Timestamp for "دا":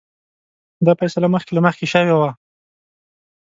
0.85-0.93